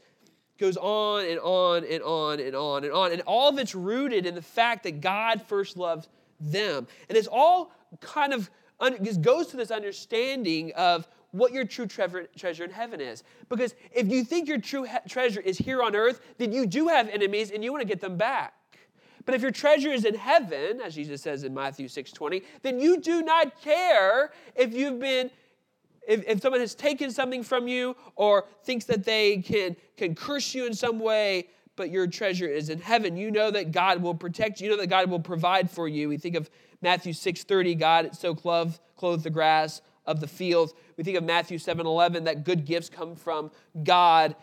[0.57, 3.11] goes on and on and on and on and on.
[3.11, 6.07] And all of it's rooted in the fact that God first loved
[6.39, 6.87] them.
[7.09, 8.49] And it's all kind of
[8.81, 13.23] it goes to this understanding of what your true treasure in heaven is.
[13.49, 17.09] Because if you think your true treasure is here on earth, then you do have
[17.09, 18.53] enemies and you want to get them back.
[19.25, 23.01] But if your treasure is in heaven, as Jesus says in Matthew 6:20, then you
[23.01, 25.29] do not care if you've been
[26.07, 30.55] if, if someone has taken something from you or thinks that they can, can curse
[30.55, 34.15] you in some way, but your treasure is in heaven, you know that God will
[34.15, 34.65] protect you.
[34.65, 36.09] You know that God will provide for you.
[36.09, 36.49] We think of
[36.81, 40.73] Matthew 6.30, God so clothed, clothed the grass of the field.
[40.95, 43.51] We think of Matthew 7.11, that good gifts come from
[43.83, 44.35] God.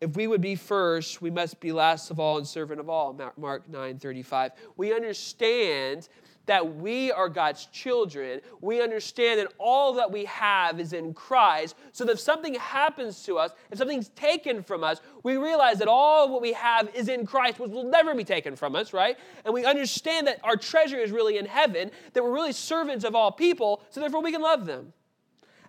[0.00, 3.12] If we would be first, we must be last of all and servant of all.
[3.36, 4.52] Mark 9.35.
[4.78, 6.08] We understand
[6.50, 11.76] that we are God's children, we understand that all that we have is in Christ.
[11.92, 15.86] So that if something happens to us, if something's taken from us, we realize that
[15.86, 19.16] all what we have is in Christ, which will never be taken from us, right?
[19.44, 23.14] And we understand that our treasure is really in heaven, that we're really servants of
[23.14, 24.92] all people, so therefore we can love them.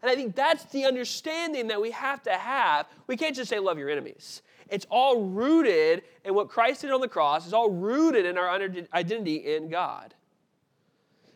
[0.01, 2.87] And I think that's the understanding that we have to have.
[3.05, 4.41] We can't just say, love your enemies.
[4.67, 8.49] It's all rooted in what Christ did on the cross, it's all rooted in our
[8.49, 10.15] identity in God.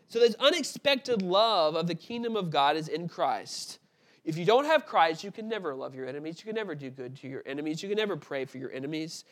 [0.08, 3.80] So, this unexpected love of the kingdom of God is in Christ.
[4.24, 6.40] If you don't have Christ, you can never love your enemies.
[6.40, 7.84] You can never do good to your enemies.
[7.84, 9.24] You can never pray for your enemies.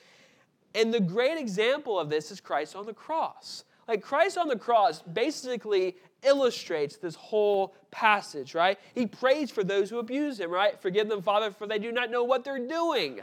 [0.76, 3.64] And the great example of this is Christ on the cross.
[3.88, 8.80] Like Christ on the cross basically illustrates this whole passage, right?
[8.96, 10.80] He prays for those who abuse him, right?
[10.80, 13.20] Forgive them, Father, for they do not know what they're doing.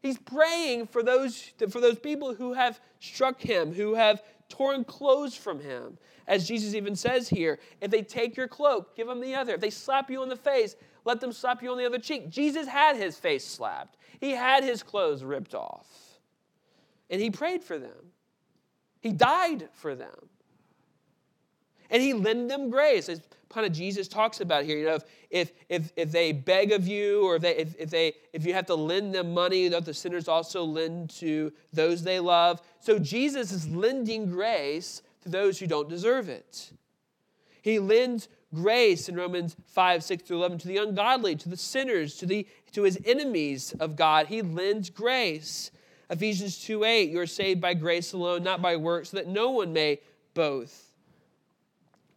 [0.00, 5.34] He's praying for those, for those people who have struck him, who have torn clothes
[5.34, 5.98] from him.
[6.26, 9.54] As Jesus even says here, if they take your cloak, give them the other.
[9.54, 12.28] If they slap you on the face, let them slap you on the other cheek.
[12.28, 15.86] Jesus had his face slapped, he had his clothes ripped off,
[17.10, 18.12] and he prayed for them.
[19.00, 20.28] He died for them.
[21.90, 24.78] And he lent them grace, as kind of Jesus talks about here.
[24.78, 24.98] You know,
[25.30, 28.54] if, if, if they beg of you, or if, they, if, if, they, if you
[28.54, 32.60] have to lend them money, that the sinners also lend to those they love.
[32.80, 36.70] So Jesus is lending grace to those who don't deserve it.
[37.62, 42.16] He lends grace in Romans 5, 6 through 11 to the ungodly, to the sinners,
[42.18, 44.26] to, the, to his enemies of God.
[44.28, 45.70] He lends grace.
[46.08, 49.50] Ephesians 2 8, you are saved by grace alone, not by works, so that no
[49.50, 49.98] one may
[50.34, 50.85] boast.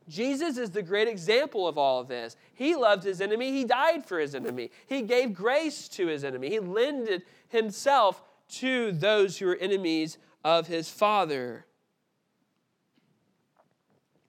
[0.09, 2.35] Jesus is the great example of all of this.
[2.53, 6.49] He loved his enemy, he died for his enemy, he gave grace to his enemy,
[6.49, 11.65] he lended himself to those who were enemies of his Father.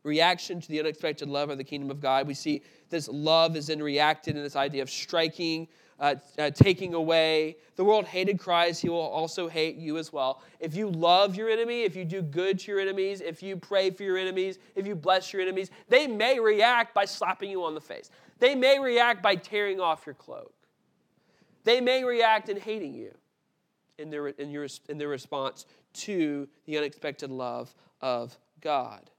[0.02, 2.26] Reaction to the unexpected love of the kingdom of God.
[2.26, 5.68] We see this love is then reacted in this idea of striking,
[6.00, 7.56] uh, uh, taking away.
[7.76, 10.42] The world hated Christ, he will also hate you as well.
[10.58, 13.90] If you love your enemy, if you do good to your enemies, if you pray
[13.90, 17.74] for your enemies, if you bless your enemies, they may react by slapping you on
[17.74, 18.10] the face.
[18.38, 20.52] They may react by tearing off your cloak.
[21.64, 23.14] They may react in hating you
[23.98, 29.10] in their, in, your, in their response to the unexpected love of God.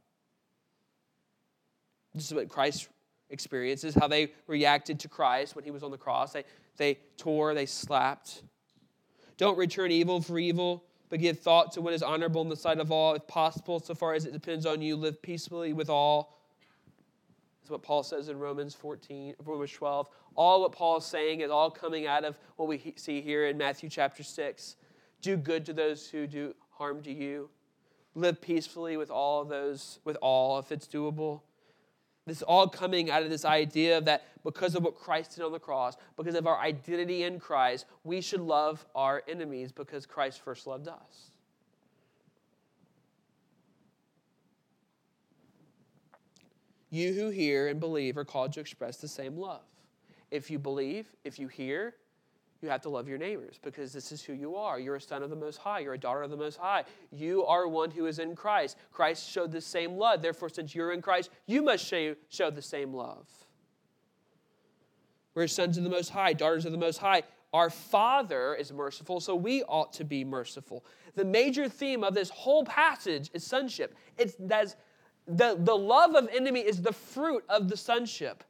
[2.15, 2.89] This is what Christ
[3.29, 6.33] experiences, how they reacted to Christ when he was on the cross.
[6.33, 6.43] They,
[6.77, 8.43] they tore, they slapped.
[9.37, 12.79] Don't return evil for evil, but give thought to what is honorable in the sight
[12.79, 13.13] of all.
[13.13, 16.39] If possible, so far as it depends on you, live peacefully with all.
[17.61, 20.09] That's what Paul says in Romans 14, Romans 12.
[20.35, 23.57] All what Paul is saying is all coming out of what we see here in
[23.57, 24.75] Matthew chapter 6.
[25.21, 27.49] Do good to those who do harm to you.
[28.15, 31.41] Live peacefully with all those, with all, if it's doable.
[32.31, 35.51] This is all coming out of this idea that because of what Christ did on
[35.51, 40.39] the cross, because of our identity in Christ, we should love our enemies because Christ
[40.39, 41.31] first loved us.
[46.89, 49.65] You who hear and believe are called to express the same love.
[50.31, 51.95] If you believe, if you hear,
[52.61, 54.79] you have to love your neighbors because this is who you are.
[54.79, 55.79] You're a son of the Most High.
[55.79, 56.83] You're a daughter of the Most High.
[57.11, 58.77] You are one who is in Christ.
[58.91, 60.21] Christ showed the same love.
[60.21, 62.15] Therefore, since you're in Christ, you must show,
[62.51, 63.27] the same love.
[65.33, 67.23] We're sons of the Most High, daughters of the Most High.
[67.53, 70.85] Our Father is merciful, so we ought to be merciful.
[71.15, 73.95] The major theme of this whole passage is sonship.
[74.17, 74.75] It's that
[75.27, 78.43] the, the love of enemy is the fruit of the sonship.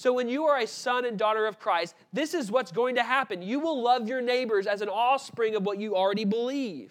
[0.00, 3.02] So, when you are a son and daughter of Christ, this is what's going to
[3.02, 3.42] happen.
[3.42, 6.90] You will love your neighbors as an offspring of what you already believe.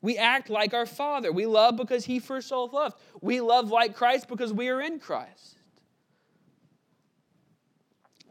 [0.00, 1.32] We act like our Father.
[1.32, 2.96] We love because He first self loved.
[3.22, 5.56] We love like Christ because we are in Christ.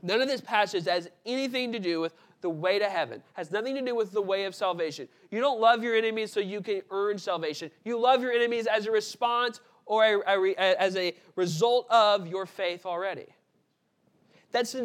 [0.02, 3.76] None of this passage has anything to do with the way to heaven, has nothing
[3.76, 5.10] to do with the way of salvation.
[5.32, 7.72] You don't love your enemies so you can earn salvation.
[7.84, 12.46] You love your enemies as a response or a, a, as a result of your
[12.46, 13.28] faith already.
[14.52, 14.76] That's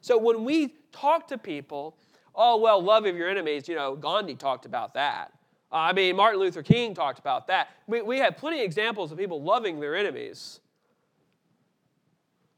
[0.00, 1.96] so when we talk to people,
[2.34, 3.68] oh well, love of your enemies.
[3.68, 5.32] You know, Gandhi talked about that.
[5.70, 7.68] I mean, Martin Luther King talked about that.
[7.86, 10.60] We, we have plenty of examples of people loving their enemies.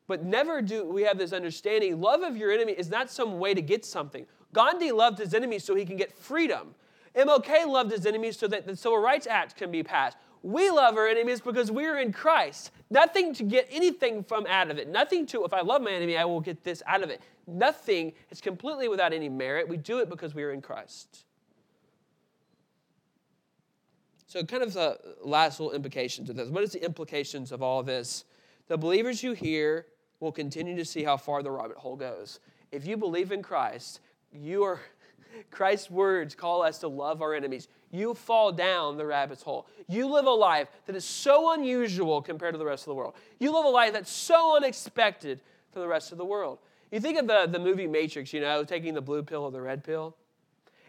[0.06, 3.54] But never do we have this understanding love of your enemy is not some way
[3.54, 4.26] to get something.
[4.52, 6.74] Gandhi loved his enemies so he can get freedom.
[7.14, 10.16] MLK loved his enemies so that the Civil Rights Act can be passed.
[10.42, 12.70] We love our enemies because we're in Christ.
[12.88, 14.88] Nothing to get anything from out of it.
[14.88, 17.20] Nothing to, if I love my enemy, I will get this out of it.
[17.46, 18.12] Nothing.
[18.30, 19.68] It's completely without any merit.
[19.68, 21.24] We do it because we are in Christ.
[24.26, 26.48] So, kind of the last little implications of this.
[26.48, 28.24] What is the implications of all this?
[28.68, 29.86] The believers you hear
[30.20, 32.38] will continue to see how far the rabbit hole goes.
[32.70, 34.00] If you believe in Christ,
[34.32, 34.80] you are
[35.50, 37.68] Christ's words call us to love our enemies.
[37.90, 39.66] You fall down the rabbit's hole.
[39.88, 43.14] You live a life that is so unusual compared to the rest of the world.
[43.38, 45.40] You live a life that's so unexpected
[45.72, 46.58] from the rest of the world.
[46.90, 49.60] You think of the, the movie Matrix, you know, taking the blue pill or the
[49.60, 50.16] red pill.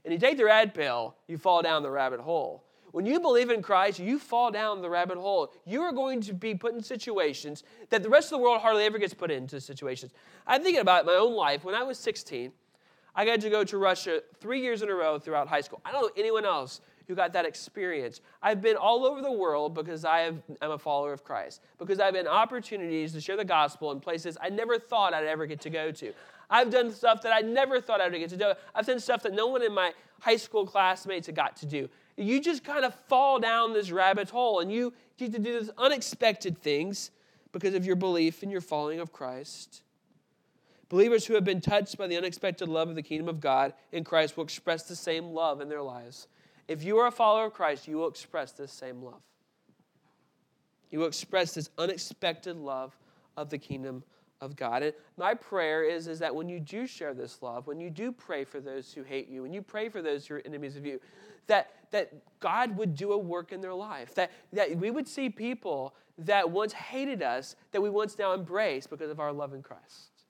[0.04, 2.64] And you take the red pill, you fall down the rabbit hole.
[2.92, 5.54] When you believe in Christ, you fall down the rabbit hole.
[5.66, 8.84] You are going to be put in situations that the rest of the world hardly
[8.84, 10.12] ever gets put into situations.
[10.46, 11.64] I'm thinking about my own life.
[11.64, 12.52] When I was 16,
[13.16, 15.82] I got to go to Russia three years in a row throughout high school.
[15.86, 18.22] I don't know anyone else who got that experience.
[18.42, 22.14] I've been all over the world because I am a follower of Christ, because I've
[22.14, 25.70] been opportunities to share the gospel in places I never thought I'd ever get to
[25.70, 26.14] go to.
[26.50, 28.54] I've done stuff that I never thought I'd get to do.
[28.76, 31.90] I've done stuff that no one in my high school classmates had got to do.
[32.18, 35.72] You just kind of fall down this rabbit hole and you get to do these
[35.78, 37.12] unexpected things
[37.52, 39.82] because of your belief in your following of Christ.
[40.92, 44.04] Believers who have been touched by the unexpected love of the kingdom of God in
[44.04, 46.28] Christ will express the same love in their lives.
[46.68, 49.22] If you are a follower of Christ, you will express this same love.
[50.90, 52.98] You will express this unexpected love
[53.38, 54.04] of the kingdom
[54.42, 54.84] of God.
[54.84, 58.12] And my prayer is, is that when you do share this love, when you do
[58.12, 60.86] pray for those who hate you, when you pray for those who are enemies of
[60.86, 61.00] you,
[61.48, 62.12] that, that
[62.42, 66.52] God would do a work in their life, that, that we would see people that
[66.52, 70.21] once hated us, that we once now embrace because of our love in Christ.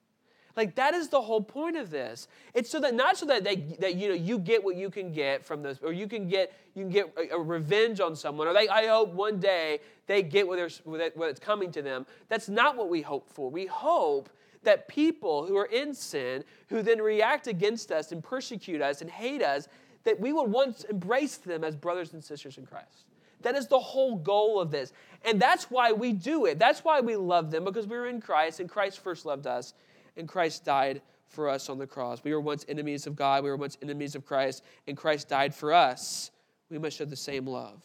[0.56, 2.28] Like that is the whole point of this.
[2.54, 5.12] It's so that not so that they that you know you get what you can
[5.12, 8.46] get from this, or you can get you can get a, a revenge on someone,
[8.46, 12.06] or they, I hope one day they get what they're, what it's coming to them.
[12.28, 13.50] That's not what we hope for.
[13.50, 14.28] We hope
[14.62, 19.10] that people who are in sin, who then react against us and persecute us and
[19.10, 19.68] hate us,
[20.04, 23.06] that we would once embrace them as brothers and sisters in Christ.
[23.42, 24.92] That is the whole goal of this.
[25.24, 26.60] And that's why we do it.
[26.60, 29.74] That's why we love them, because we're in Christ and Christ first loved us
[30.16, 32.22] and Christ died for us on the cross.
[32.22, 35.54] We were once enemies of God, we were once enemies of Christ, and Christ died
[35.54, 36.30] for us.
[36.70, 37.84] We must show the same love.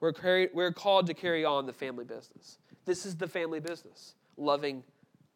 [0.00, 2.58] We're, carry, we're called to carry on the family business.
[2.84, 4.84] This is the family business loving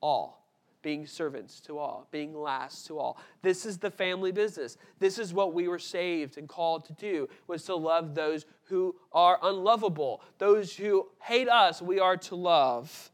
[0.00, 0.46] all,
[0.82, 3.18] being servants to all, being last to all.
[3.42, 4.76] This is the family business.
[4.98, 8.94] This is what we were saved and called to do, was to love those who
[9.12, 10.22] are unlovable.
[10.38, 13.10] Those who hate us, we are to love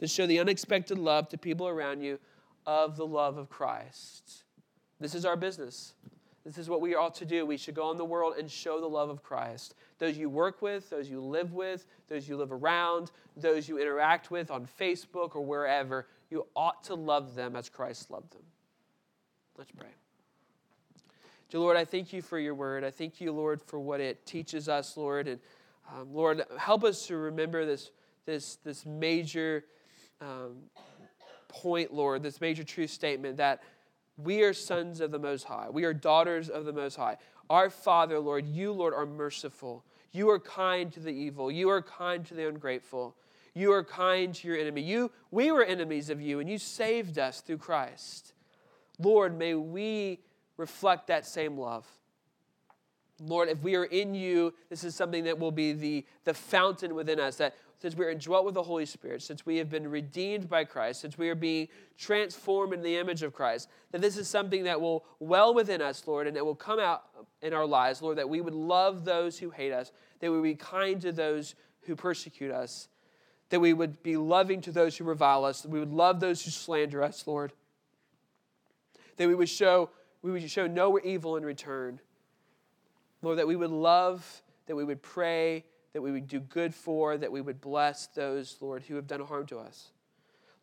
[0.00, 2.18] to show the unexpected love to people around you
[2.66, 4.44] of the love of Christ.
[5.00, 5.94] This is our business.
[6.44, 7.46] This is what we ought to do.
[7.46, 9.74] We should go in the world and show the love of Christ.
[9.98, 14.30] Those you work with, those you live with, those you live around, those you interact
[14.30, 18.42] with on Facebook or wherever, you ought to love them as Christ loved them.
[19.56, 19.88] Let's pray.
[21.48, 22.84] Dear Lord, I thank you for your word.
[22.84, 25.28] I thank you, Lord, for what it teaches us, Lord.
[25.28, 25.40] And
[25.94, 27.90] um, Lord, help us to remember this,
[28.26, 29.64] this, this major
[30.24, 30.56] um,
[31.48, 33.62] point, Lord, this major truth statement that
[34.16, 35.68] we are sons of the Most High.
[35.70, 37.16] We are daughters of the Most High.
[37.50, 39.84] Our Father, Lord, you, Lord, are merciful.
[40.12, 41.50] You are kind to the evil.
[41.50, 43.16] You are kind to the ungrateful.
[43.54, 44.82] You are kind to your enemy.
[44.82, 48.32] You, we were enemies of you, and you saved us through Christ.
[48.98, 50.20] Lord, may we
[50.56, 51.86] reflect that same love.
[53.20, 56.94] Lord, if we are in you, this is something that will be the, the fountain
[56.94, 57.54] within us, that
[57.84, 61.02] since we are indwelt with the Holy Spirit, since we have been redeemed by Christ,
[61.02, 61.68] since we are being
[61.98, 66.02] transformed in the image of Christ, that this is something that will well within us,
[66.06, 67.02] Lord, and it will come out
[67.42, 70.44] in our lives, Lord, that we would love those who hate us, that we would
[70.44, 72.88] be kind to those who persecute us,
[73.50, 76.42] that we would be loving to those who revile us, that we would love those
[76.42, 77.52] who slander us, Lord,
[79.18, 79.90] that we would show,
[80.22, 82.00] we would show no evil in return.
[83.20, 87.16] Lord, that we would love, that we would pray, that we would do good for,
[87.16, 89.92] that we would bless those, Lord, who have done harm to us.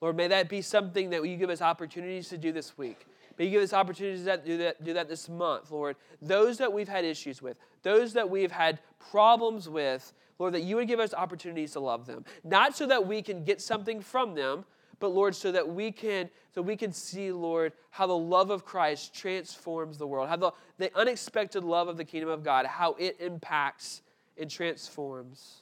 [0.01, 3.07] Lord, may that be something that you give us opportunities to do this week.
[3.37, 5.95] May you give us opportunities to do that, do that this month, Lord.
[6.21, 10.75] Those that we've had issues with, those that we've had problems with, Lord, that you
[10.75, 12.25] would give us opportunities to love them.
[12.43, 14.65] Not so that we can get something from them,
[14.99, 18.65] but Lord, so that we can, so we can see, Lord, how the love of
[18.65, 22.95] Christ transforms the world, how the, the unexpected love of the kingdom of God, how
[22.99, 24.01] it impacts
[24.41, 25.61] and transforms.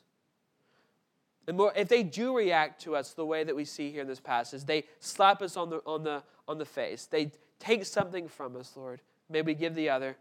[1.48, 4.08] And more, if they do react to us the way that we see here in
[4.08, 8.28] this passage, they slap us on the, on the, on the face, they take something
[8.28, 9.02] from us, Lord.
[9.30, 10.16] May we give the other.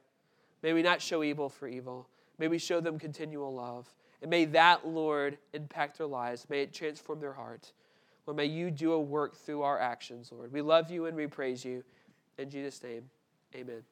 [0.62, 2.08] May we not show evil for evil.
[2.38, 3.86] May we show them continual love.
[4.20, 6.46] And may that, Lord, impact their lives.
[6.50, 7.72] May it transform their heart.
[8.26, 10.52] Lord, may you do a work through our actions, Lord.
[10.52, 11.84] We love you and we praise you.
[12.36, 13.04] In Jesus' name,
[13.54, 13.84] amen.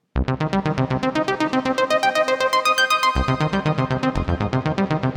[4.66, 5.15] Thank you.